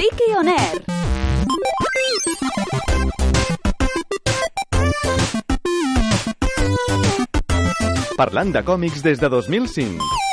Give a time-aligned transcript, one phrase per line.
[0.00, 0.80] Friki On Air.
[8.16, 10.29] Parlant de còmics des de 2005.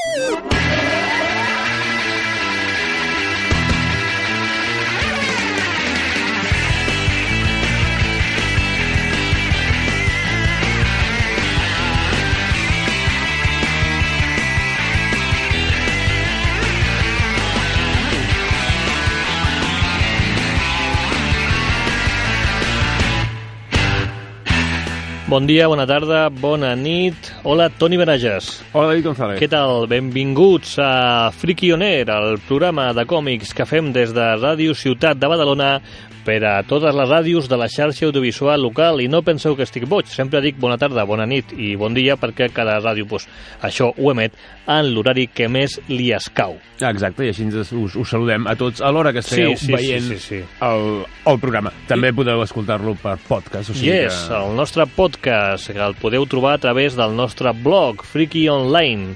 [25.28, 27.34] Bon dia, bona tarda, bona nit.
[27.44, 28.62] Hola, Toni Benages.
[28.72, 29.40] Hola, David González.
[29.42, 29.84] Què tal?
[29.92, 30.92] Benvinguts a
[31.36, 35.82] Friki On Air, el programa de còmics que fem des de Ràdio Ciutat de Badalona
[36.28, 39.86] per a totes les ràdios de la xarxa audiovisual local i no penseu que estic
[39.88, 43.30] boig, sempre dic bona tarda, bona nit i bon dia perquè cada ràdio pues,
[43.64, 44.36] això ho emet
[44.68, 46.58] en l'horari que més li escau.
[46.84, 50.04] Exacte, i així us, us, saludem a tots a l'hora que estigueu Sí, sí, veient
[50.04, 50.42] sí, sí, sí.
[50.68, 51.72] El, el programa.
[51.88, 53.72] També podeu escoltar-lo per podcast.
[53.72, 54.42] O sigui Yes, que...
[54.42, 59.16] el nostre podcast, que el podeu trobar a través del nostre blog, Freaky Online.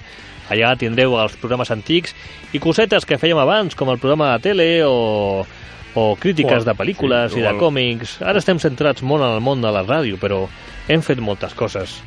[0.52, 2.16] Allà tindreu els programes antics
[2.56, 5.44] i cosetes que fèiem abans, com el programa de tele o,
[5.96, 8.20] o crítiques de pel·lícules sí, i de còmics.
[8.22, 10.46] Ara estem centrats molt en el món de la ràdio, però
[10.88, 12.02] hem fet moltes coses.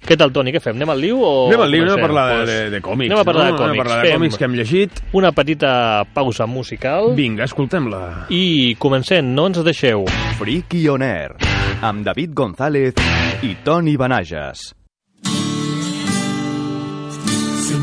[0.00, 0.48] Què tal, Toni?
[0.52, 0.78] Què fem?
[0.78, 3.10] Anem al liu o Anem al lío, anem a parlar de, Pues, de, de còmics.
[3.10, 3.50] Anem a parlar no?
[3.52, 3.70] de còmics.
[3.70, 5.00] Anem a parlar de Fem còmics que hem llegit.
[5.12, 5.72] Una petita
[6.14, 8.26] pausa musical Vinga, escoltem-la.
[8.32, 10.06] i comencem, no ens deixeu.
[10.38, 11.36] Friki On Air,
[11.82, 12.94] amb David González
[13.42, 14.74] i Toni Benages.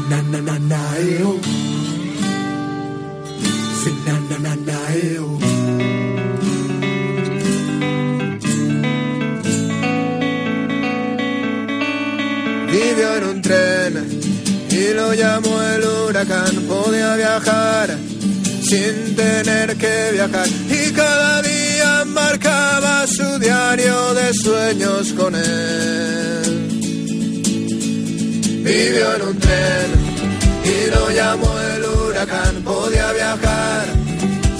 [0.10, 1.40] na na na na eu.
[4.06, 5.26] na na na na eu.
[5.26, 5.37] Vivió
[14.78, 16.54] y lo llamó el huracán.
[16.68, 17.98] Podía viajar
[18.62, 26.50] sin tener que viajar y cada día marcaba su diario de sueños con él.
[28.68, 29.90] Vivió en un tren
[30.74, 32.54] y lo llamó el huracán.
[32.64, 33.86] Podía viajar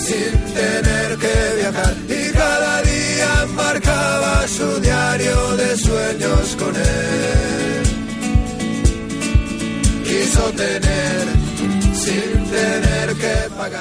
[0.08, 1.37] sin tener que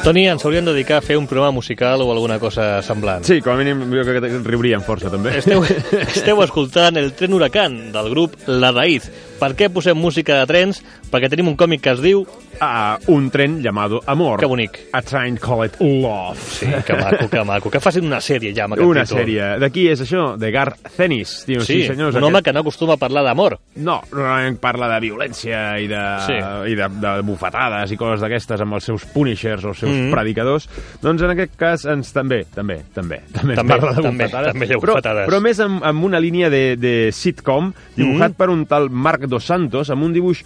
[0.06, 3.25] Toni, ens hauríem de dedicar a fer un programa musical o alguna cosa semblant.
[3.27, 5.33] Sí, com a mínim jo crec que riuríem força, també.
[5.41, 5.65] Esteu,
[6.05, 9.09] esteu escoltant el tren huracán del grup La Raíz.
[9.38, 10.82] Per què posem música de trens?
[11.12, 12.26] Perquè tenim un còmic que es diu...
[12.58, 14.41] a un tren llamado Amor.
[14.41, 14.78] Que bonic.
[14.97, 16.38] A train called Love.
[16.41, 17.69] Sí, que maco, que maco.
[17.70, 19.19] Que facin una sèrie ja amb aquest Una títol.
[19.19, 19.48] sèrie.
[19.60, 20.38] De qui és això?
[20.41, 21.44] De Gar Cenis.
[21.47, 22.16] Diu, Sí, sí, senyors.
[22.16, 23.58] un home que no acostuma a parlar d'amor.
[23.76, 26.38] No, normalment parla de violència i de, Sí.
[26.72, 30.10] i de, de bufetades i coses d'aquestes amb els seus punishers o els seus Mhm.
[30.16, 30.68] predicadors.
[31.03, 34.53] Doncs en aquest cas ens també, també, també, també, També, parla de també, bufetades.
[34.54, 35.28] també hi ha però, bufetades.
[35.28, 38.34] però més amb, amb una línia de, de sitcom dibujat Mhm.
[38.38, 40.42] per un tal Marc Dos Santos amb un dibuix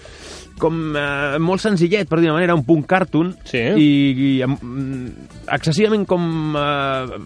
[0.60, 3.58] com eh, molt senzillet, per dir una manera, un punt cartoon Sí.
[3.80, 3.88] i,
[4.36, 5.06] i amb, mm,
[5.56, 7.20] excessivament com eh,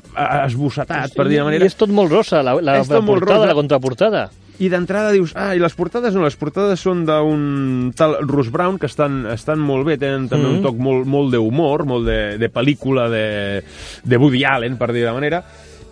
[0.46, 1.64] esbossetat, per dir una manera.
[1.66, 3.50] I és tot molt rosa, la, la, És la portada, rosa.
[3.52, 4.24] la contraportada.
[4.62, 8.76] I d'entrada dius, ah, i les portades no, les portades són d'un tal Russ Brown
[8.78, 10.56] que estan, estan molt bé, tenen també Mhm.
[10.60, 13.64] un toc molt, molt d'humor, molt de, de pel·lícula de,
[14.04, 15.42] de Woody Allen, per dir de manera,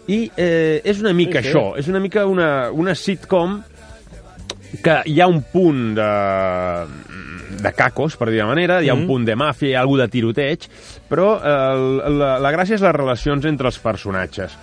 [0.06, 1.54] i eh, és una mica Sí, sí.
[1.56, 3.64] això, és una mica una, una sitcom
[4.82, 6.10] que hi ha un punt de,
[7.62, 9.06] de cacos, per dir de manera, hi ha un Mhm.
[9.10, 10.68] punt de màfia, hi ha algú de tiroteig,
[11.10, 14.56] però eh, la, la gràcia és les relacions entre els personatges.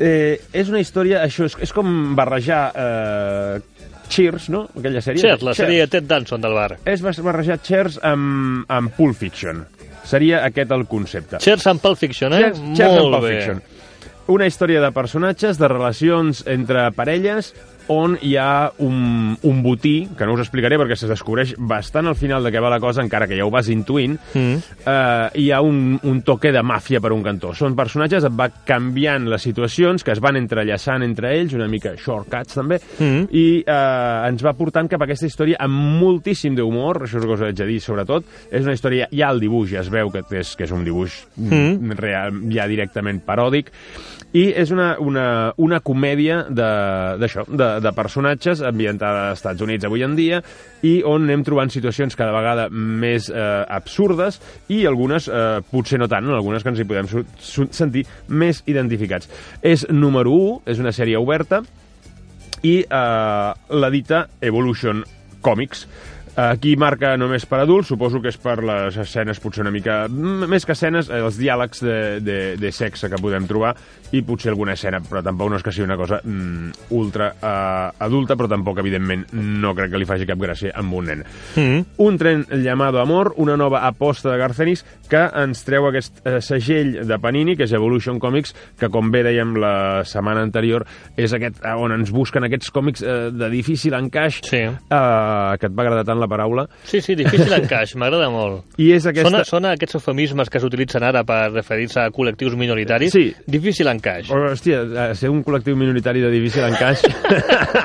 [0.00, 3.60] Eh, és una història, això és, és com barrejar eh,
[4.08, 4.62] Cheers, no?
[4.78, 5.20] Aquella sèrie.
[5.20, 6.78] Cheers, la sèrie de Ted Danson del bar.
[6.88, 9.66] És barrejar Cheers amb, amb Pulp Fiction.
[10.08, 11.36] Seria aquest el concepte.
[11.44, 12.38] Cheers and Pulp Fiction, eh?
[12.46, 13.34] Cheers, Cheers molt Pulp bé.
[13.36, 13.60] Fiction.
[14.28, 17.52] Una història de personatges, de relacions entre parelles,
[17.88, 22.16] on hi ha un, un botí, que no us explicaré perquè se descobreix bastant al
[22.18, 24.56] final de què va la cosa, encara que ja ho vas intuint, Mm.
[24.86, 27.54] eh, hi ha un, un toque de màfia per un cantó.
[27.56, 31.94] Són personatges, et va canviant les situacions, que es van entrellaçant entre ells, una mica
[31.96, 33.28] shortcuts també, Mhm.
[33.32, 37.28] i eh, ens va portant cap a aquesta història amb moltíssim d'humor, això és el
[37.28, 40.10] que us haig de dir sobretot, és una història, ja el dibuix ja es veu
[40.10, 41.92] que és, que és un dibuix mm.
[41.98, 43.72] real, ja directament paròdic,
[44.36, 49.86] i és una, una, una comèdia de- d'això, de, de personatges ambientada als Estats Units
[49.88, 50.42] avui en dia
[50.84, 54.36] i on anem trobant situacions cada vegada més eh, absurdes
[54.68, 57.08] i algunes eh, potser no tant, algunes que ens hi podem
[57.72, 59.30] sentir més identificats.
[59.62, 61.62] És número 1, és una sèrie oberta
[62.62, 65.04] i eh, l'edita Evolution
[65.40, 65.86] Comics.
[66.38, 70.04] Aquí marca només per adults, suposo que és per les escenes potser una mica...
[70.08, 73.72] Més que escenes, eh, els diàlegs de, de, de sexe que podem trobar
[74.14, 78.04] i potser alguna escena, però tampoc no és que sigui una cosa mm, ultra uh,
[78.06, 81.24] adulta, però tampoc, evidentment, no crec que li faci cap gràcia amb un nen.
[81.58, 81.82] Mm.
[82.06, 87.00] Un tren llamado Amor, una nova aposta de Garcenis que ens treu aquest eh, segell
[87.08, 89.74] de Panini, que és Evolution Comics, que com bé dèiem la
[90.08, 90.86] setmana anterior,
[91.18, 94.62] és aquest on ens busquen aquests còmics eh, de difícil encaix, Sí.
[94.68, 98.64] eh, que et va agradar tant la paraula, Sí, sí, difícil encaix, m'agrada molt.
[98.78, 99.30] i és aquesta...
[99.30, 103.12] Sona, sona aquests eufemismes que s'utilitzen ara per referir-se a col·lectius minoritaris.
[103.12, 103.32] Sí.
[103.46, 104.30] Difícil encaix.
[104.30, 107.02] Oh, hòstia, ser un col·lectiu minoritari de difícil encaix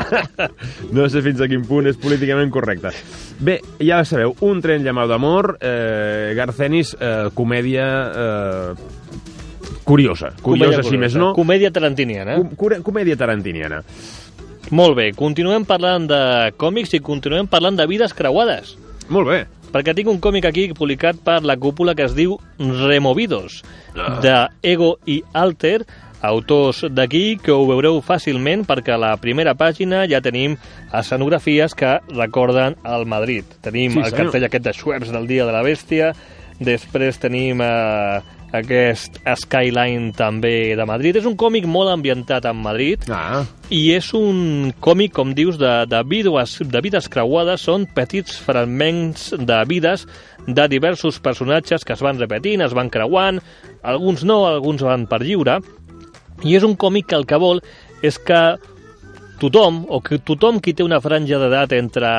[0.96, 2.94] no sé fins a quin punt és políticament correcte.
[3.44, 8.74] Bé, ja sabeu, un tren llamado d'amor, eh, Garcenis, eh, comèdia eh,
[9.84, 10.34] curiosa.
[10.42, 11.34] Curiosa, si més no.
[11.36, 12.38] Comèdia tarantiniana.
[12.58, 13.84] Com comèdia tarantiniana.
[14.72, 18.76] Molt bé, continuem parlant de còmics i continuem parlant de vides creuades.
[19.10, 19.42] Molt bé.
[19.74, 23.64] Perquè tinc un còmic aquí publicat per la cúpula que es diu Removidos,
[23.96, 24.20] Ah.
[24.22, 25.86] de Ego i Alter,
[26.22, 30.56] autors d'aquí que ho veureu fàcilment perquè a la primera pàgina ja tenim
[30.94, 33.44] escenografies que recorden el Madrid.
[33.62, 34.26] Tenim Sí, el senyor.
[34.26, 36.14] cartell aquest de Schweppes del Dia de la Bèstia,
[36.60, 38.22] després tenim eh,
[38.54, 41.18] aquest Skyline també de Madrid.
[41.18, 45.72] És un còmic molt ambientat en Madrid, Ah, i és un còmic, com dius, de,
[45.90, 47.66] de, vides, de vides creuades.
[47.66, 50.06] Són petits fragments de vides
[50.48, 53.40] de diversos personatges que es van repetint, es van creuant,
[53.82, 55.60] alguns no, alguns van per lliure.
[56.44, 57.64] I és un còmic que el que vol
[58.04, 58.42] és que
[59.40, 62.10] tothom, o que tothom qui té una franja d'edat entre,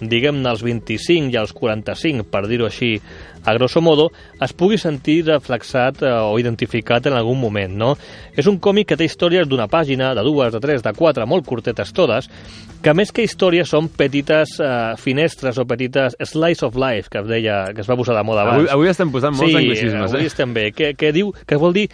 [0.00, 2.96] diguem-ne, els 25 i els 45, per dir-ho així,
[3.44, 4.08] a grosso modo,
[4.42, 7.90] es pugui sentir reflexat eh, o identificat en algun moment, no?
[8.32, 11.46] És un còmic que té històries d'una pàgina, de dues, de tres, de quatre, molt
[11.46, 12.30] curtetes totes,
[12.84, 17.28] que més que històries són petites eh, finestres o petites slice of life, que es
[17.28, 18.64] deia, que es va posar de moda abans.
[18.64, 20.32] avui, avui estem posant molts sí, anglicismes, avui eh?
[20.32, 21.88] estem bé, que, que diu, que vol dir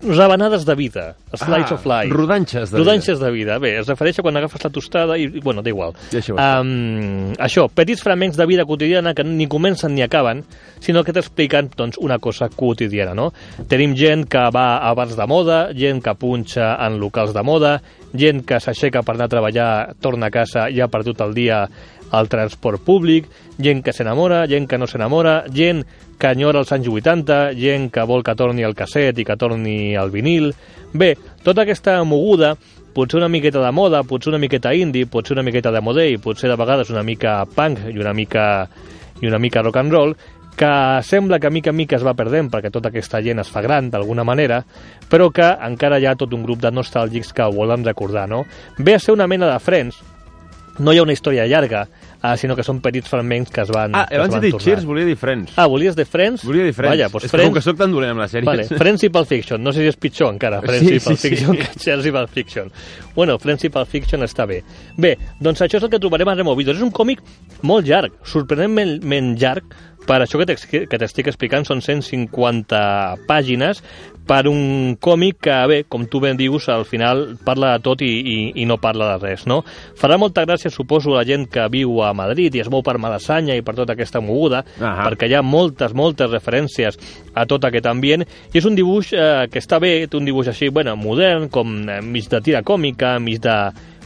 [0.00, 2.08] rebanades de vida, slice Ah, of life.
[2.14, 3.58] rodanxes de rodanxes de vida.
[3.58, 5.92] Bé, es refereix a quan agafes la tostada i, i bueno, da igual.
[6.12, 6.60] Deixa-ho estar.
[6.60, 10.44] Um, això, petits fragments de vida quotidiana que ni comencen ni acaben,
[10.78, 13.32] sinó que t'expliquen doncs, una cosa quotidiana, no?
[13.68, 17.82] Tenim gent que va a bars de moda, gent que punxa en locals de moda,
[18.14, 21.64] gent que s'aixeca per anar a treballar, torna a casa i ha perdut el dia
[22.10, 23.28] al transport públic,
[23.58, 25.84] gent que s'enamora, gent que no s'enamora, gent
[26.18, 29.94] que enyora els anys 80, gent que vol que torni el casset i que torni
[29.96, 30.52] el vinil...
[30.88, 31.12] Bé,
[31.44, 32.54] tota aquesta moguda,
[32.96, 36.48] potser una miqueta de moda, potser una miqueta indie, potser una miqueta de modell, potser
[36.48, 38.46] de vegades una mica punk i una mica,
[39.20, 40.16] i una mica rock and roll,
[40.58, 43.62] que sembla que mica en mica es va perdent perquè tota aquesta gent es fa
[43.62, 44.58] gran d'alguna manera,
[45.08, 48.42] però que encara hi ha tot un grup de nostàlgics que ho volen recordar, no?
[48.78, 50.02] Ve a ser una mena de Friends,
[50.78, 51.84] no hi ha una història llarga,
[52.22, 54.64] uh, sinó que són petits fragments que es van Ah, abans de dir tornar.
[54.64, 55.52] Cheers, volia dir Friends.
[55.56, 56.44] Ah, volies de Friends?
[56.44, 56.96] Volia dir Friends.
[56.96, 57.54] Vaja, doncs és Friends...
[57.56, 58.48] que sóc tan dolent amb les sèries...
[58.48, 59.62] Vale, Friends i Pulp Fiction.
[59.64, 61.34] No sé si és pitjor encara, Friends Sí, i Pulp sí, sí.
[61.34, 62.72] Fiction que Cheers i Pulp Fiction.
[63.14, 64.62] Bueno, Friends i Pulp Fiction està bé.
[64.96, 66.78] Bé, doncs això és el que trobarem a Removidos.
[66.78, 67.22] És un còmic
[67.66, 69.76] molt llarg, sorprenentment llarg,
[70.08, 72.78] per això que t'estic explicant són 150
[73.28, 73.82] pàgines
[74.28, 78.10] per un còmic que, bé, com tu ben dius, al final parla de tot i,
[78.20, 79.62] i, i no parla de res, no?
[79.98, 83.56] Farà molta gràcia, suposo, la gent que viu a Madrid i es mou per Malassanya
[83.56, 85.08] i per tota aquesta moguda, Ahà.
[85.08, 87.00] perquè hi ha moltes, moltes referències
[87.34, 90.52] a tot aquest ambient, i és un dibuix eh, que està bé, té un dibuix
[90.52, 93.58] així, bueno, modern, com eh, mig de tira còmica, mig de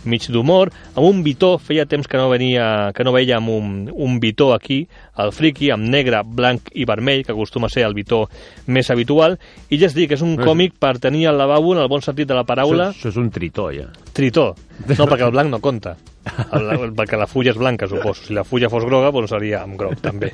[0.04, 4.18] mig d'humor, amb un bitó, feia temps que no venia, que no veiem un, un
[4.20, 4.86] bitó aquí,
[5.22, 8.24] el friki, amb negre, blanc i vermell, que acostuma a ser el bitó
[8.66, 9.38] més habitual,
[9.70, 12.28] i ja es dic, és un còmic per tenir al lavabo, en el bon sentit
[12.28, 13.88] de la paraula, Això, això és un tritó, ja.
[14.12, 14.54] Tritó.
[14.82, 15.96] No, perquè el blanc no compta.
[16.54, 18.22] El, el, perquè la fulla és blanca, suposo.
[18.28, 20.30] Si la fulla fos groga, doncs seria amb groc, també.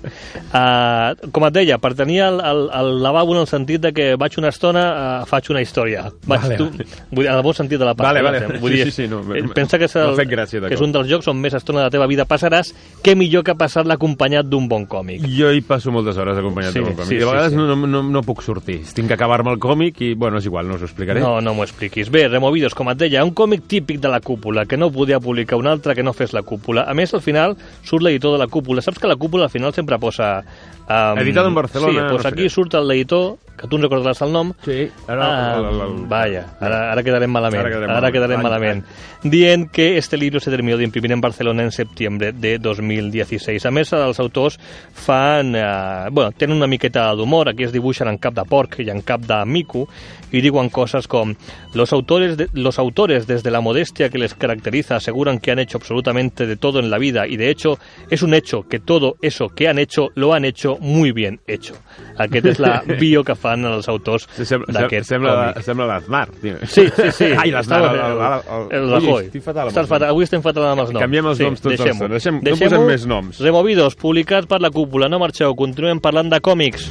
[0.52, 4.06] Uh, com et deia, per tenir el, el, el lavabo en el sentit de que
[4.20, 4.85] vaig una estona,
[5.23, 6.06] uh, faig una història.
[6.28, 6.87] Vaig Vale, tu, vale.
[7.11, 8.40] vull en el bon sentit de la Vale, paraula.
[8.47, 8.56] vale.
[8.56, 8.61] eh?
[8.62, 10.92] Vull Sí, dir, sí, sí, no, eh, pensa que és, el, gràcia, que és un
[10.94, 12.73] dels jocs on més estona de la teva vida passaràs,
[13.04, 15.25] què millor que passar-la acompanyat d'un bon còmic.
[15.38, 17.08] Jo hi passo moltes hores acompanyat Sí, sí, del còmic.
[17.08, 17.61] sí, I a sí, vegades sí.
[17.61, 18.80] No, no, no puc sortir.
[18.94, 21.20] Tinc que acabar-me el còmic i, bueno, és igual, no us ho explicaré.
[21.25, 22.11] No, no m'ho expliquis.
[22.12, 25.58] Bé, Removidos, com et deia, un còmic típic de la cúpula, que no podia publicar
[25.60, 26.87] un altre que no fes la cúpula.
[26.88, 28.82] A més, al final surt l'editor de la cúpula.
[28.82, 30.42] Saps que la cúpula al final sempre posa...
[30.88, 32.52] Um, Editat en Barcelona, Sí, doncs no sé aquí què.
[32.54, 35.26] surt l'editor que tu en recordaràs el nom, Sí, ara...
[35.26, 37.60] Ah, el- el- el- vaya, ara, ara quedarem malament.
[37.60, 38.84] Ara quedarem Ara quedarem malament.
[38.84, 39.32] malament.
[39.32, 43.66] Dient que este libro se terminó de imprimir en Barcelona en septiembre de 2016.
[43.66, 44.58] A més, els autors
[44.94, 45.54] fan...
[45.56, 47.48] Eh, bueno, tenen una miqueta d'humor.
[47.50, 49.88] Aquí es dibuixen en cap de porc i en cap de mico
[50.30, 51.34] y digan cosas como
[51.74, 55.78] los autores, de- los autores desde la modestia que les caracteriza aseguran que han hecho
[55.78, 57.78] absolutamente de todo en la vida y de hecho
[58.10, 61.74] es un hecho que todo eso que han hecho lo han hecho muy bien hecho.
[62.18, 65.64] Aquest és la bio que fan els autors Sí, sembla, d'aquest sembla, còmic.
[65.66, 66.24] sembla l'Aznar.
[66.38, 66.86] Sí, sí,
[67.18, 67.32] sí.
[67.34, 67.80] Ai, l'Aznar.
[67.88, 69.24] El, el, el, el Ui, Rajoy.
[69.32, 70.08] estic fatal Estàs fatal.
[70.12, 71.02] Avui estem fatal amb els noms.
[71.02, 72.06] Canviem els noms tots els deixem-ho.
[72.06, 72.16] dos.
[72.20, 73.40] Deixem- no posem més noms.
[73.42, 75.08] Removidos, publicat per la cúpula.
[75.08, 76.90] No marxeu, continuem parlant de còmics.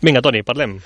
[0.00, 0.76] Vinga, Toni, parlem.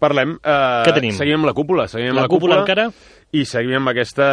[0.00, 0.38] Parlem.
[0.40, 1.12] Uh, Què tenim?
[1.18, 1.84] Seguim amb la cúpula.
[1.92, 2.86] Seguim amb La cúpula encara?
[3.32, 4.26] I seguim amb aquesta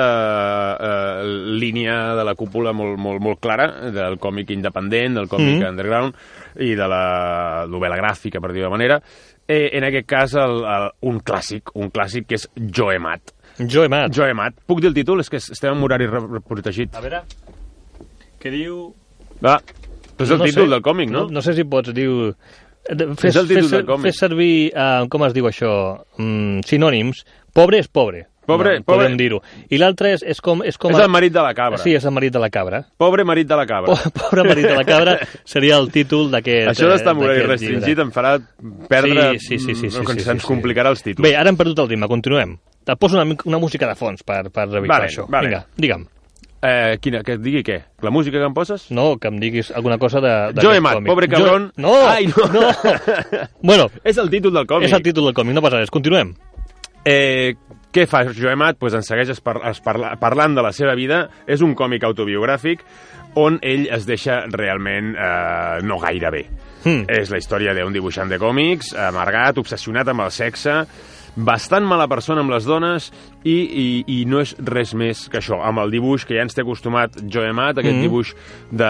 [0.75, 5.69] uh, línia de la cúpula molt, molt, molt clara, del còmic independent, del còmic Mhm.
[5.69, 6.15] underground
[6.59, 8.97] i de la novel·la gràfica, per dir-ho de manera.
[9.47, 13.31] Eh, en aquest cas, el, el, un clàssic, un clàssic que és Joe Matt.
[13.57, 14.13] Joe Matt.
[14.15, 14.59] Joe Matt.
[14.67, 15.19] Puc dir el títol?
[15.23, 16.05] És que estem en horari
[16.47, 16.93] protegit.
[16.95, 17.21] A veure...
[18.39, 18.93] Què diu...
[19.43, 19.57] Va,
[20.15, 20.69] però és el No títol sé.
[20.75, 21.23] del còmic, no?
[21.27, 22.09] No, no sé si pots dir...
[22.89, 24.05] Fes, És el títol fes, del còmic.
[24.11, 25.71] fes servir, uh, com es diu això,
[26.17, 27.23] mm, sinònims.
[27.53, 28.27] Pobre és pobre.
[28.49, 29.39] Pobre- no, pobre- Podem dir-ho.
[29.69, 30.63] I l'altre és, és com...
[30.65, 31.77] És, com És el marit de la cabra.
[31.81, 32.83] Sí, és el marit de la cabra.
[32.97, 33.93] Pobre marit de la cabra.
[33.95, 37.87] Po- Pobre marit de la cabra seria el títol d'aquest Això d'estar horari d'aquest restringit
[37.87, 38.03] llibre.
[38.09, 38.35] em farà
[38.89, 39.29] perdre...
[39.39, 40.47] Sí, sí, sí, sí, sí, sí, sí, sí.
[40.47, 41.23] complicarà els títols.
[41.27, 42.57] Bé, ara hem perdut el ritme, continuem.
[42.85, 45.25] Te poso una, una música de fons per, per revisar Vale, això.
[45.29, 45.47] vale.
[45.49, 46.07] Vinga, digue'm.
[46.61, 47.75] Eh, quina, que et digui què?
[48.03, 48.89] La música que em poses?
[48.91, 50.31] No, que em diguis alguna cosa de...
[50.51, 51.07] d'aquest Joe Matt, còmic.
[51.13, 51.69] pobre cabrón.
[51.77, 51.81] Jo...
[51.85, 52.47] No, Ai, no.
[52.51, 52.63] no.
[53.63, 54.89] bueno, És el títol del còmic.
[54.89, 55.89] és el títol del còmic, no passa res.
[55.93, 56.33] Continuem.
[57.05, 57.53] Eh,
[57.93, 58.77] què fa Joe Matt?
[58.79, 61.27] Pues ens segueix es par es parla parlant de la seva vida.
[61.47, 62.79] És un còmic autobiogràfic
[63.35, 66.43] on ell es deixa realment eh, no gaire bé.
[66.83, 67.03] Hmm.
[67.11, 70.83] És la història d'un dibuixant de còmics, amargat, obsessionat amb el sexe,
[71.39, 73.11] bastant mala persona amb les dones
[73.43, 76.55] i, i, i no és res més que això, amb el dibuix que ja ens
[76.57, 78.01] té acostumat Joe Matt, aquest Mhm.
[78.01, 78.33] dibuix
[78.71, 78.89] de,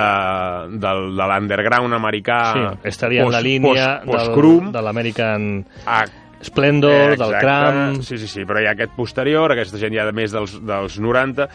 [0.79, 5.65] del, de l'underground americà Sí, estaria en la post- línia post- del, post-crum, de l'American
[5.85, 6.05] Ah,
[6.41, 7.39] Splendor, del Exacte.
[7.43, 8.01] Cram...
[8.01, 10.99] Sí, sí, sí, però hi ha aquest posterior, aquesta gent ja de més dels, dels
[11.03, 11.47] 90,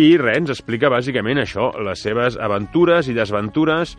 [0.00, 3.96] i res, ens explica bàsicament això, les seves aventures i desventures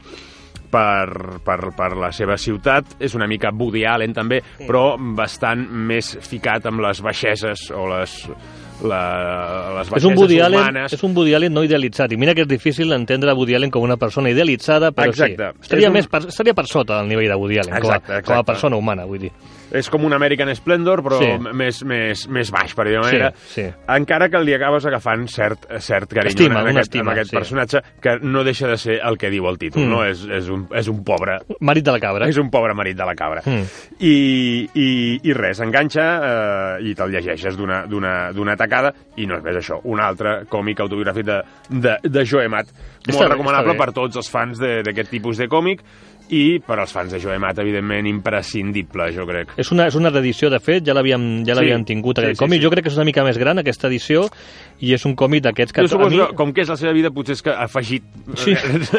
[0.71, 2.95] per, per, per la seva ciutat.
[3.03, 8.15] És una mica Woody Allen també, però bastant més ficat amb les baixeses o les,
[8.87, 9.01] la,
[9.77, 10.93] les És un, baixeses Woody Allen, humanes.
[10.97, 12.11] és un Woody Allen no idealitzat.
[12.15, 15.51] I mira que és difícil entendre Woody Allen com una persona idealitzada, però Exacte.
[15.53, 15.65] sí.
[15.67, 18.15] Estaria, És un- més per, estaria per sota del nivell de Woody Allen, Exacte, com,
[18.15, 18.39] a, com exacte.
[18.39, 19.31] a persona humana, vull dir.
[19.71, 21.53] És com un American Splendor, però Sí.
[21.53, 23.33] més, més, més baix, per dir-ho Sí, manera.
[23.35, 23.63] sí.
[23.87, 27.35] Encara que li acabes agafant cert, cert carinyo Estima, en, aquest, estima, en aquest sí.
[27.37, 29.89] personatge, que no deixa de ser el que diu el títol, Mm.
[29.89, 30.03] no?
[30.05, 32.27] És, és, un, és un pobre Marit de la cabra.
[32.27, 33.41] és un pobre marit de la cabra.
[33.45, 33.63] Mm.
[33.99, 37.85] I, i, I res, enganxa eh, i te'l llegeixes d'una-
[38.57, 42.67] tacada i no és més això, un altre còmic autobiogràfic de, de, de Joe Matt.
[43.01, 43.85] Està Molt bé, recomanable està bé.
[43.85, 45.81] per tots els fans d'aquest tipus de còmic
[46.31, 49.51] i per als fans de Joe Matt, evidentment, imprescindible, jo crec.
[49.59, 52.43] És una, és una reedició, de fet, ja l'havíem ja Sí, tingut, sí, aquest sí,
[52.45, 52.59] còmic.
[52.61, 52.63] sí.
[52.65, 54.29] Jo crec que és una mica més gran, aquesta edició,
[54.81, 55.81] i és un còmic d'aquests que...
[55.85, 58.03] Jo suposo mi, que, com que és la seva vida, potser és que ha afegit...
[58.41, 58.55] Sí.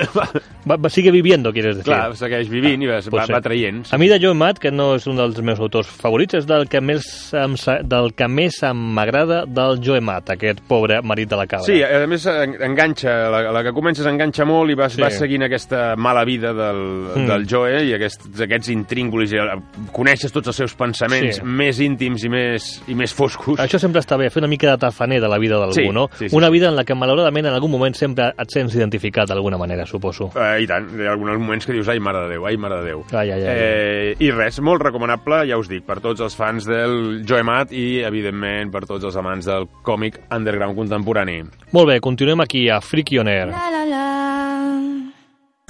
[0.68, 1.90] va, va, sigue viviendo, quieres decir.
[1.92, 3.34] Clar, segueix vivint i va, va, Potser.
[3.34, 3.82] va traient.
[3.92, 6.68] A mi de Joe Matt, que no és un dels meus autors favorits, és del
[6.70, 7.56] que més em,
[7.88, 11.66] del que més m'agrada del Joe Matt, aquest pobre marit de la cabra.
[11.66, 14.96] Sí, a més en- enganxa, la, la que comences enganxa molt i vas, Sí.
[14.96, 15.02] sí.
[15.02, 16.82] vas seguint aquesta mala vida del,
[17.16, 17.26] Mm.
[17.26, 19.58] del Joe i aquests, aquests intríngulis, i eh,
[19.92, 21.40] coneixes tots els seus pensaments Sí.
[21.40, 21.46] sí.
[21.46, 23.58] més íntims i més, i més foscos.
[23.58, 26.08] Això sempre està bé, fer una mica de tafaner de la vida d'algú, Sí, no?
[26.18, 26.52] sí, sí, una sí.
[26.52, 30.30] vida en la que malauradament en algun moment sempre et sents identificat d'alguna manera, suposo.
[30.36, 32.78] Eh, I tant, hi ha alguns moments que dius, ai, mare de Déu, ai, mare
[32.80, 33.04] de Déu.
[33.12, 33.56] Ai, ai, ai.
[33.56, 37.72] Eh, I res, molt recomanable, ja us dic, per tots els fans del Joe Matt
[37.72, 41.42] i, evidentment, per tots els amants del còmic underground contemporani.
[41.72, 43.52] Molt bé, continuem aquí a Freaky On Air.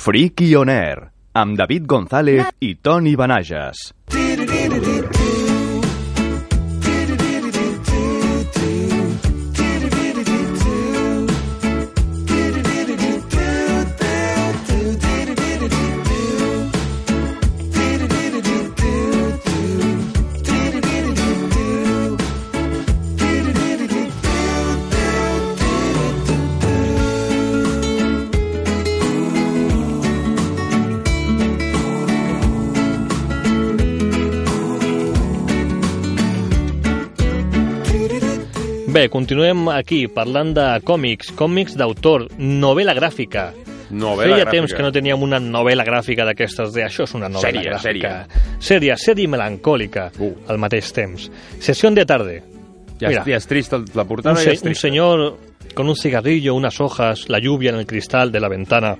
[0.03, 3.93] Freaky On Air, amb David González i Toni Benages.
[38.93, 43.47] Bé, continuem aquí parlant de còmics, còmics d'autor, novel·la gràfica.
[43.93, 44.51] Novel·la Feia gràfica.
[44.53, 48.13] temps que no teníem una novel·la gràfica d'aquestes de això és una novel·la Sèria, gràfica.
[48.61, 50.33] Sèria, sèria i melancòlica Uh.
[50.49, 51.31] al mateix temps.
[51.59, 52.43] Sessió de tarde.
[53.01, 53.21] Ja, Mira.
[53.23, 54.81] és, ja és trist la portada, Un, ja se- és un trist.
[54.83, 55.39] señor
[55.75, 58.97] con un cigarrillo, unas hojas, la lluvia en el cristal de la ventana,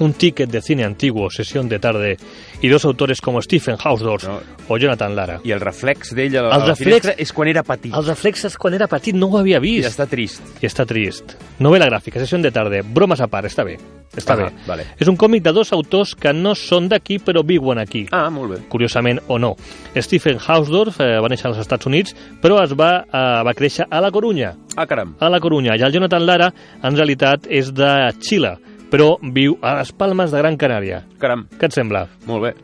[0.00, 2.16] un ticket de cine antiguo, sesión de tarde,
[2.60, 4.40] y dos autores como Stephen Hausdorff No.
[4.68, 5.40] o Jonathan Lara.
[5.44, 7.94] I el reflex d'ell a la, El reflex- finestra és quan era petit.
[7.94, 9.88] Els reflexes, quan era petit, no ho havia I vist.
[9.88, 10.42] està trist.
[10.62, 11.36] I està trist.
[11.60, 13.78] Novel·la gràfica, sessió de tarde, bromes a part, està bé.
[14.16, 14.52] Està Ah, bé.
[14.66, 14.84] vale.
[14.98, 18.06] És un còmic de dos autors que no són d'aquí, però viuen aquí.
[18.12, 18.58] Ah, molt bé.
[18.68, 19.56] curiosament o no.
[19.96, 24.00] Stephen Hausdorff eh, va néixer als Estats Units, però es va, eh, va créixer a
[24.00, 24.54] la Corunya.
[24.76, 25.16] Ah, caram.
[25.18, 25.76] A la Corunya.
[25.76, 28.56] I el Jonathan Lara, en realitat, és de Xile,
[28.94, 31.00] però viu a les Palmes de Gran Canària.
[31.18, 31.48] Caram.
[31.58, 32.06] Què et sembla?
[32.30, 32.54] Molt bé.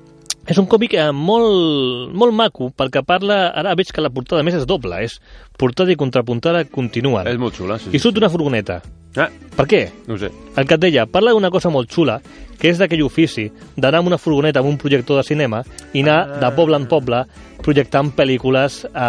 [0.48, 3.50] És un còmic eh, molt, molt maco, perquè parla...
[3.56, 5.18] Ara veig que la portada més és doble, és
[5.60, 7.28] portada i contrapuntada continuen.
[7.28, 7.92] És molt xula, sí.
[7.92, 8.80] I surt una furgoneta.
[9.18, 9.80] Ah, Per què?
[10.06, 10.30] no sé.
[10.56, 12.20] El que et deia, parla d'una cosa molt xula,
[12.60, 16.38] que és d'aquell ofici d'anar amb una furgoneta amb un projector de cinema i anar
[16.42, 17.24] de poble en poble
[17.64, 19.08] projectant pel·lícules a,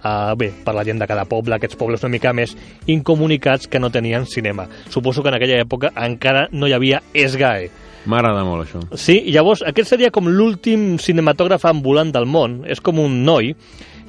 [0.00, 2.56] a, bé, per la gent de cada poble, aquests pobles una mica més
[2.90, 4.66] incomunicats que no tenien cinema.
[4.88, 7.68] Suposo que en aquella època encara no hi havia SGAE.
[8.04, 8.82] M'agrada molt, això.
[9.00, 12.62] Sí, i llavors aquest seria com l'últim cinematògraf ambulant del món.
[12.68, 13.54] És com un noi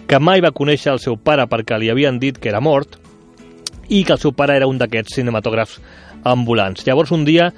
[0.05, 2.99] que mai va conèixer el seu pare perquè li havien dit que era mort
[3.89, 5.79] i que el seu pare era un d'aquests cinematògrafs
[6.25, 6.85] ambulants.
[6.85, 7.51] Llavors un dia,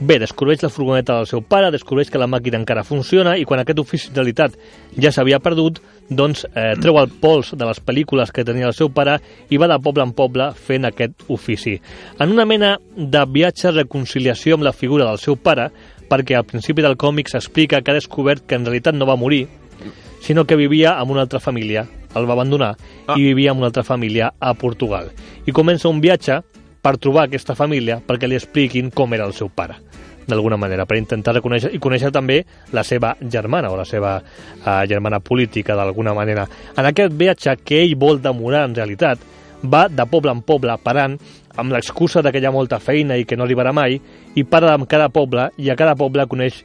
[0.00, 3.60] bé, descobreix la furgoneta del seu pare, descobreix que la màquina encara funciona i quan
[3.60, 4.56] aquest ofici en
[5.00, 5.80] ja s'havia perdut,
[6.10, 9.18] doncs eh, treu el pols de les pel·lícules que tenia el seu pare
[9.50, 11.78] i va de poble en poble fent aquest ofici.
[12.20, 15.70] En una mena de viatge de reconciliació amb la figura del seu pare,
[16.10, 19.46] perquè al principi del còmic s'explica que ha descobert que en realitat no va morir,
[20.20, 23.16] sinó que vivia amb una altra família, el va abandonar, Ah.
[23.18, 25.10] i vivia amb una altra família a Portugal.
[25.46, 26.42] I comença un viatge
[26.80, 29.76] per trobar aquesta família perquè li expliquin com era el seu pare
[30.26, 32.40] d'alguna manera, per intentar reconèixer i conèixer també
[32.72, 36.46] la seva germana o la seva uh, germana política d'alguna manera.
[36.76, 39.18] En aquest viatge que ell vol demorar en realitat,
[39.64, 41.16] va de poble en poble parant
[41.56, 44.00] amb l'excusa que hi ha molta feina i que no arribarà mai
[44.34, 46.62] i para en cada poble i a cada poble coneix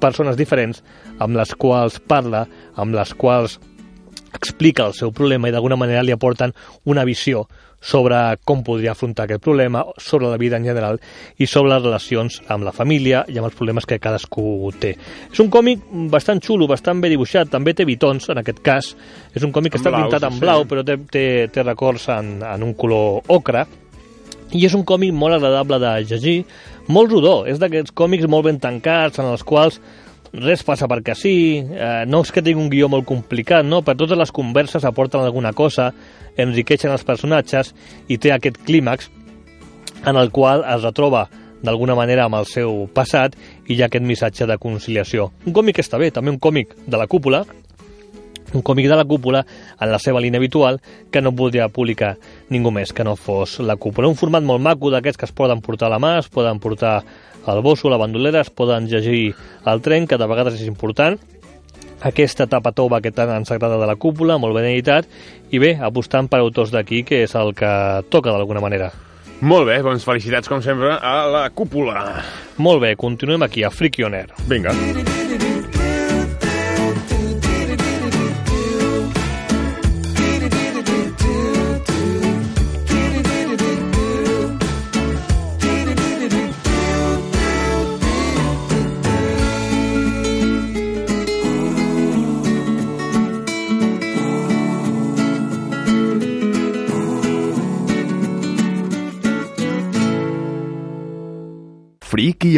[0.00, 0.82] persones diferents
[1.18, 3.58] amb les quals parla, amb les quals
[4.32, 6.54] explica el seu problema i d'alguna manera li aporten
[6.88, 7.46] una visió
[7.82, 11.00] sobre com podria afrontar aquest problema, sobre la vida en general
[11.36, 14.94] i sobre les relacions amb la família i amb els problemes que cadascú té.
[15.32, 18.92] És un còmic bastant xulo, bastant ben dibuixat, també té bitons, en aquest cas.
[19.34, 20.44] És un còmic que En està blau, pintat sí, en sí.
[20.46, 23.66] blau, però té, té, té records en, en un color ocre.
[24.52, 26.38] I és un còmic molt agradable de llegir,
[26.92, 27.36] molt rodó.
[27.50, 29.80] És d'aquests còmics molt ben tancats, en els quals
[30.32, 33.82] res passa perquè sí, eh, no és que tingui un guió molt complicat, no?
[33.84, 35.90] per totes les converses aporten alguna cosa,
[36.36, 37.74] enriqueixen els personatges
[38.08, 39.10] i té aquest clímax
[40.06, 41.28] en el qual es retroba
[41.62, 43.36] d'alguna manera amb el seu passat
[43.68, 45.30] i hi ha aquest missatge de conciliació.
[45.46, 47.44] Un còmic està bé, també un còmic de la cúpula,
[48.52, 49.44] un còmic de la cúpula
[49.80, 52.16] en la seva línia habitual que no podria publicar
[52.50, 54.10] ningú més que no fos la cúpula.
[54.10, 57.00] Un format molt maco d'aquests que es poden portar a la mà, es poden portar
[57.46, 61.18] al bosso, a la bandolera, es poden llegir al tren, que de vegades és important.
[62.02, 65.06] Aquesta tapa tova que tant ens agrada de la cúpula, molt ben editat,
[65.54, 67.72] i bé, apostant per autors d'aquí, que és el que
[68.10, 68.90] toca d'alguna manera.
[69.42, 72.22] Molt bé, doncs felicitats, com sempre, a la cúpula.
[72.62, 74.30] Molt bé, continuem aquí, a Freaky On Air.
[74.46, 74.74] Vinga.
[74.74, 75.21] Freaky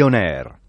[0.01, 0.64] On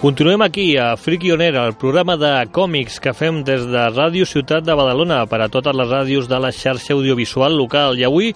[0.00, 4.24] Continuem aquí a Freaky On Air, el programa de còmics que fem des de Ràdio
[4.24, 7.98] Ciutat de Badalona per a totes les ràdios de la xarxa audiovisual local.
[8.00, 8.30] I avui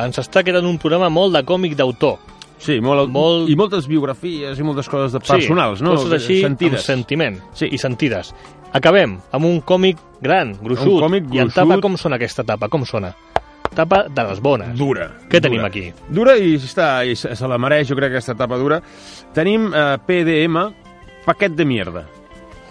[0.00, 2.16] ens està quedant un programa molt de còmic d'autor.
[2.60, 5.90] Sí, molt, Molt- i moltes biografies i moltes coses de personals, sí, no?
[5.96, 6.80] Coses així Sentides.
[6.80, 7.68] amb sentiment Sí.
[7.70, 8.34] i sentides.
[8.72, 10.88] Acabem amb un còmic gran, gruixut.
[10.88, 11.54] Un còmic I en gruixut.
[11.54, 12.68] tapa com sona aquesta tapa?
[12.68, 13.14] Com sona?
[13.72, 14.76] tapa de les bones.
[14.76, 15.12] Dura.
[15.30, 15.68] Què tenim dura.
[15.68, 15.92] aquí?
[16.08, 18.82] Dura i, està, i se, la mereix, jo crec, aquesta etapa dura.
[19.32, 20.74] Tenim eh, PDM,
[21.26, 22.06] paquet de mierda.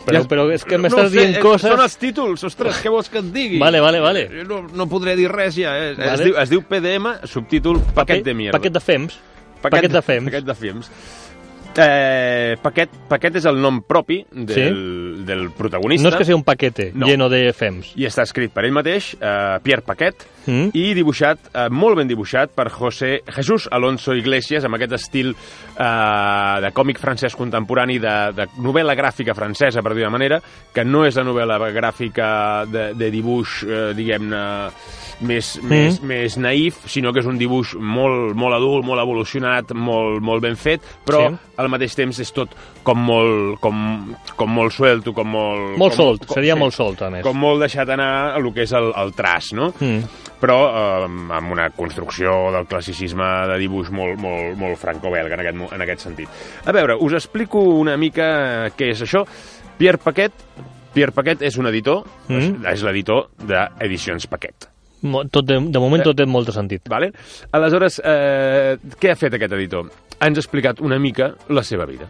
[0.09, 1.69] Però, però és que no m'estàs sé, dient eh, coses...
[1.69, 3.59] Són els títols, ostres, què vols que et digui?
[3.61, 4.23] Vale, vale, vale.
[4.31, 5.91] Jo No, no podré dir res ja, eh?
[5.97, 6.13] Vale.
[6.15, 8.57] Es, diu, es diu PDM, subtítol paquet de mierda.
[8.57, 9.19] Paquet de fems.
[9.61, 10.31] Paquet de fems.
[10.31, 10.89] Paquet de fems.
[11.79, 16.07] Eh, paquet, paquet és el nom propi del, del protagonista.
[16.07, 17.05] No és que sigui un paquete No.
[17.07, 17.91] lleno de fems.
[17.99, 20.71] I està escrit per ell mateix, eh, Pierre Paquet, Mm?
[20.73, 26.55] i dibuixat, eh, molt ben dibuixat, per José Jesús Alonso Iglesias, amb aquest estil eh,
[26.63, 30.39] de còmic francès contemporani, de, de novel·la gràfica francesa, per dir una manera,
[30.73, 32.29] que no és la novel·la gràfica
[32.69, 34.41] de, de dibuix, eh, diguem-ne,
[35.21, 35.69] més, mm.
[35.69, 40.43] més, més naïf, sinó que és un dibuix molt, molt adult, molt evolucionat, molt, molt
[40.43, 41.35] ben fet, però Sí.
[41.59, 45.77] al mateix temps és tot com molt, com, com molt suelto, com molt...
[45.77, 47.23] Molt com, solt, seria molt solt, a més.
[47.25, 49.73] Com molt deixat anar el que és el, el traç, no?
[49.79, 50.07] Mm.
[50.39, 51.03] Però eh,
[51.35, 56.05] amb una construcció del classicisme de dibuix molt, molt, molt franco-belga en aquest, en aquest
[56.07, 56.29] sentit.
[56.65, 59.25] A veure, us explico una mica què és això.
[59.79, 60.31] Pierre Paquet,
[60.93, 62.37] Pierre Paquet és un editor, Mm.
[62.39, 64.69] és, és l'editor d'Edicions Paquet.
[65.31, 66.81] Tot de, de moment tot té molt de sentit.
[66.91, 67.11] Vale?
[67.55, 69.87] Aleshores, eh, què ha fet aquest editor?
[70.19, 72.09] Ens ha explicat una mica la seva vida.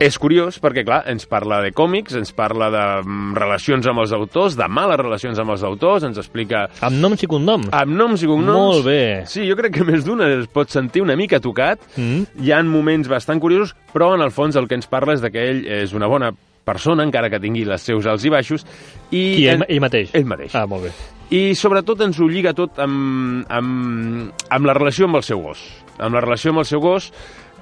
[0.00, 4.14] És curiós perquè, clar, ens parla de còmics, ens parla de mm, relacions amb els
[4.16, 7.68] autors, de males relacions amb els autors, ens explica Amb noms i cognoms.
[7.76, 8.56] amb noms i cognoms.
[8.56, 9.02] Molt bé.
[9.28, 11.84] Sí, jo crec que més d'una es pot sentir una mica tocat.
[12.00, 12.24] Mm.
[12.40, 15.44] Hi han moments bastant curiosos, però en el fons el que ens parla és que
[15.50, 16.32] ell és una bona
[16.64, 18.64] persona, encara que tingui les seus alts i baixos.
[19.10, 20.14] I Qui, ell, ell mateix?
[20.16, 20.54] Ell mateix.
[20.56, 20.94] Ah, molt bé.
[21.30, 25.60] I sobretot ens ho lliga tot amb, amb, amb la relació amb el seu gos.
[26.00, 27.10] Amb la relació amb el seu gos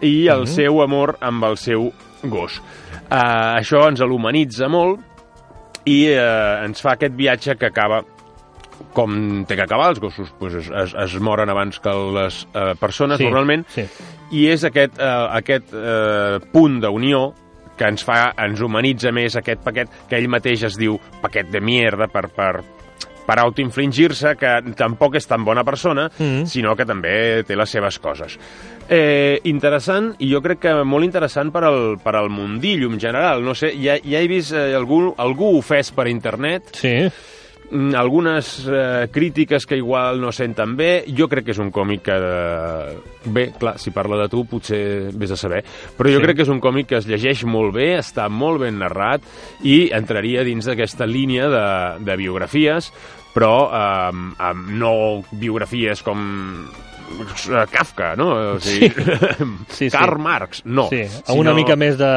[0.03, 0.47] i el Mhm.
[0.55, 1.91] seu amor amb el seu
[2.23, 2.61] gos.
[3.11, 5.01] Uh, això ens l'humanitza molt
[5.87, 8.03] i uh, ens fa aquest viatge que acaba
[8.95, 12.75] com té que acabar, els gossos pues, es, es, es moren abans que les uh,
[12.79, 13.85] persones, Sí, normalment, sí.
[14.31, 17.33] i és aquest, uh, aquest uh, punt d'unió
[17.79, 21.61] que ens fa, ens humanitza més aquest paquet, que ell mateix es diu paquet de
[21.61, 22.63] mierda per, per,
[23.29, 26.47] per autoinfligir-se que tampoc és tan bona persona, Mhm.
[26.49, 28.39] sinó que també té les seves coses.
[28.89, 33.45] Eh, interessant, i jo crec que molt interessant per al, per al mundillo en general.
[33.45, 36.95] No sé, ja, ja he vist eh, algú, algú ofès per internet, Sí.
[37.71, 41.05] Mm, algunes eh, crítiques que igual no senten bé.
[41.17, 42.17] Jo crec que és un còmic que...
[42.17, 42.97] Eh,
[43.29, 45.63] bé, clar, si parla de tu potser vés a saber,
[45.97, 46.25] però jo Sí.
[46.25, 49.23] crec que és un còmic que es llegeix molt bé, està molt ben narrat
[49.63, 51.65] i entraria dins d'aquesta línia de,
[52.05, 52.93] de biografies,
[53.35, 56.69] però eh, amb no biografies com
[57.71, 58.55] Kafka, no?
[58.55, 58.91] O sigui,
[59.69, 59.91] Sí, sí.
[59.97, 60.89] Karl Marx, no.
[60.91, 62.11] Sí, amb una sinó- mica més de,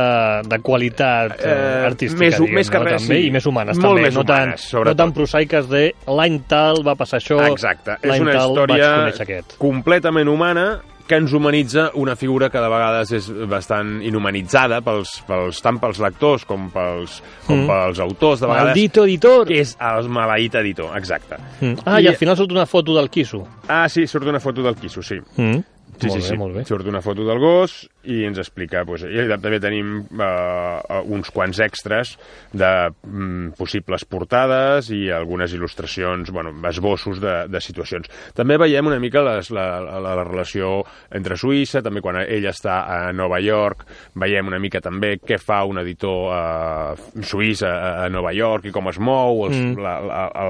[0.48, 2.86] de qualitat eh, Eh, artística, més- diguem, més que no?
[2.86, 3.28] res, també, sí.
[3.28, 4.06] i més humanes, Molt també.
[4.08, 4.92] més no, tan, humanes, sobretot.
[4.98, 8.52] no tan prosaiques de l'any tal va passar això, Exacte, és l'any una tal vaig
[8.52, 9.58] història conèixer aquest.
[9.62, 10.66] completament humana
[11.12, 16.00] que ens humanitza una figura que de vegades és bastant inhumanitzada pels, pels, tant pels
[16.00, 17.68] lectors com pels, com Mm.
[17.68, 19.44] pels autors, de vegades, Maldito editor!
[19.50, 21.36] que és el maleït editor, exacte.
[21.60, 21.76] Mm.
[21.84, 22.06] Ah, i...
[22.06, 23.44] I- al final surt una foto del quiso.
[23.68, 25.20] Ah, sí, surt una foto del quiso, sí.
[25.36, 25.60] Mm.
[26.02, 26.38] Sí, molt sí, bé, sí.
[26.40, 26.64] molt bé.
[26.66, 28.84] Surt una foto del gos i ens explica...
[28.88, 32.16] Doncs, i també tenim eh, uns quants extras
[32.54, 38.10] de mm, possibles portades i algunes il·lustracions, bueno, esbossos de, de situacions.
[38.38, 40.82] També veiem una mica les, la, la, la relació
[41.14, 43.86] entre Suïssa, també quan ell està a Nova York,
[44.22, 48.76] veiem una mica també què fa un editor eh, suís a, a Nova York i
[48.76, 49.76] com es mou, Mm.
[49.76, 49.82] mm.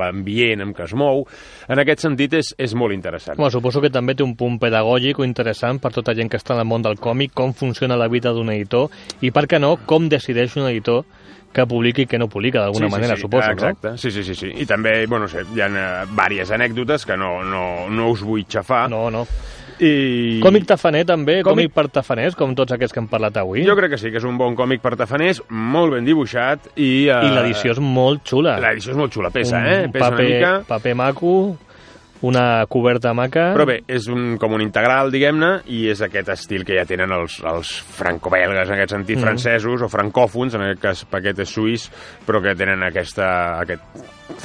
[0.02, 1.26] l'ambient en què es mou.
[1.72, 3.40] En aquest sentit és, és molt interessant.
[3.40, 6.56] Home, suposo que també té un punt pedagògic o interessant per tota gent que està
[6.56, 8.88] en el món del còmic, com funciona la vida d'un editor
[9.22, 11.04] i, per què no, com decideix un editor
[11.52, 14.54] que publiqui i que no publica, d'alguna manera, suposo, Exacte, sí, sí, sí, sí.
[14.64, 18.22] I també, bueno, no sé, hi ha uh, diverses anècdotes que no, no, no us
[18.24, 18.86] vull xafar.
[18.90, 19.10] no?
[19.12, 19.50] No, no.
[19.82, 20.38] I...
[20.44, 23.64] Còmic tafaner, també, Còmic- còmic per tafaners, com tots aquests que hem parlat avui.
[23.66, 27.10] Jo crec que sí, que és un bon còmic per tafaners, molt ben dibuixat i...
[27.10, 28.56] Uh, I l'edició és molt xula.
[28.62, 29.80] L'edició és molt xula, pesa, un eh?
[29.92, 30.54] Pesa paper, una mica...
[30.70, 31.34] paper maco,
[32.28, 33.50] una coberta maca...
[33.56, 37.12] Però bé, és un, com un integral, diguem-ne, i és aquest estil que ja tenen
[37.16, 39.26] els, els franco-belgues, en aquest sentit, Mm.
[39.26, 41.90] francesos, o francòfons, en aquest cas aquest és suís,
[42.28, 43.28] però que tenen aquesta,
[43.62, 43.82] aquest,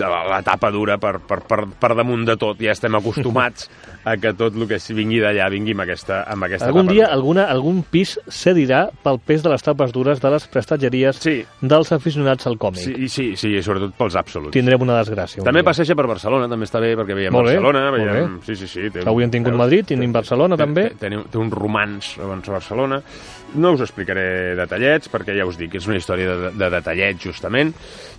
[0.01, 2.59] la, la tapa dura per, per, per, per damunt de tot.
[2.63, 3.69] Ja estem acostumats
[4.07, 7.05] a que tot el que vingui d'allà vingui amb aquesta, amb aquesta Algun tapa dia
[7.07, 7.15] dura.
[7.17, 11.45] alguna, algun pis cedirà pel pes de les tapes dures de les prestatgeries Sí.
[11.61, 12.83] dels aficionats al còmic.
[12.85, 14.53] Sí, sí, sí, sobretot pels absoluts.
[14.53, 15.41] Tindrem una desgràcia.
[15.41, 15.69] un També dia.
[15.71, 18.41] passeja per Barcelona, també està bé, perquè veiem Molt bé, Barcelona, veiem...
[18.47, 18.91] Sí, sí, sí.
[18.91, 19.55] Té, Avui hem tingut?
[19.55, 20.91] Madrid, tenim Barcelona, també.
[20.99, 23.01] Té, té, té un romans abans a Barcelona.
[23.57, 27.73] No us explicaré detallets, perquè ja us dic, és una història de, de detallets, justament,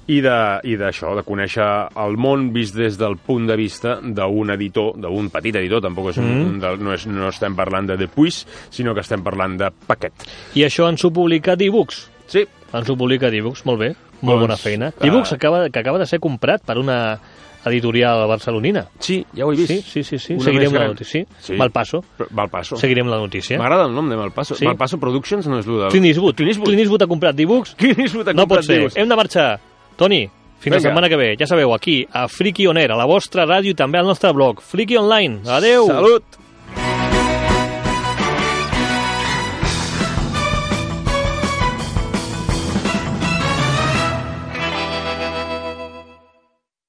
[0.07, 1.65] i d'això, de, de conèixer
[1.99, 6.17] el món vist des del punt de vista d'un editor, d'un petit editor, tampoc és
[6.21, 6.45] un, Mm.
[6.47, 10.13] un del, no, és, no estem parlant de Depuis, sinó que estem parlant de Paquet.
[10.55, 12.09] I això ens ho publica Dibux.
[12.27, 13.89] Sí, Ens ho publica Dibux, molt bé.
[14.21, 14.87] Molt Doncs, bona feina.
[14.87, 15.03] ah.
[15.03, 17.19] Dibux acaba, que acaba de ser comprat per una
[17.65, 18.87] editorial barcelonina.
[18.99, 19.67] sí, ja ho he vist.
[19.71, 20.17] Sí, sí, sí.
[20.19, 20.33] sí.
[20.33, 21.25] Una Seguirem la notícia.
[21.39, 21.53] Sí.
[21.53, 22.03] Malpasso.
[22.29, 22.77] Valpasso.
[22.77, 23.57] Seguirem la notícia.
[23.59, 24.55] M'agrada el nom de Malpasso.
[24.55, 24.65] Sí.
[24.65, 25.89] Malpasso Productions no és el del...
[25.91, 26.35] Clint Eastwood.
[26.35, 26.67] Clint Eastwood.
[26.69, 27.75] Clint Eastwood ha comprat Dibux.
[27.75, 29.01] Clint Eastwood ha No pot comprat ser.
[29.01, 29.59] Hem de marxar.
[29.97, 30.29] Toni,
[30.59, 30.89] fins la Vinga.
[30.89, 31.35] setmana que ve.
[31.39, 34.31] Ja sabeu, aquí, a Friki On Air, a la vostra ràdio i també al nostre
[34.33, 34.61] blog.
[34.61, 35.41] Friki Online.
[35.49, 35.87] Adeu!
[35.89, 36.37] Salut!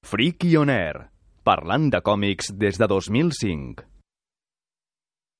[0.03, 1.09] Freaky On Air,
[1.45, 3.85] parlant de còmics des de 2005.